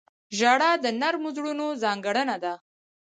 [0.37, 2.53] •ژړا د نرمو زړونو ځانګړنه ده.